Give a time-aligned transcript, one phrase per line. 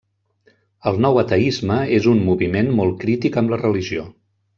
[0.91, 4.09] El nou ateisme és un moviment molt crític amb la religió.